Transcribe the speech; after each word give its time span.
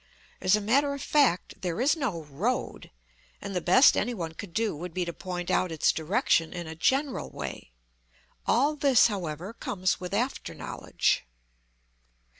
As 0.41 0.55
a 0.55 0.61
matter 0.61 0.95
of 0.95 1.01
fact, 1.03 1.61
there 1.61 1.79
is 1.79 1.95
no 1.95 2.23
"road," 2.23 2.89
and 3.39 3.55
the 3.55 3.61
best 3.61 3.95
anyone 3.95 4.31
could 4.31 4.51
do 4.51 4.75
would 4.75 4.95
be 4.95 5.05
to 5.05 5.13
point 5.13 5.51
out 5.51 5.71
its 5.71 5.91
direction 5.91 6.53
in 6.53 6.65
a 6.65 6.73
general 6.73 7.29
way. 7.29 7.69
All 8.47 8.75
this, 8.75 9.09
however, 9.13 9.53
comes 9.53 9.99
with 9.99 10.15
after 10.15 10.55
knowledge. 10.55 11.23